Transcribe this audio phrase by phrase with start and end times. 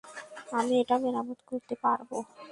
[0.51, 2.09] আমি এটা মেরামত করতে পারব।